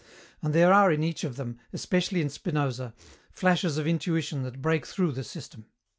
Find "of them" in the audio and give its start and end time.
1.23-1.59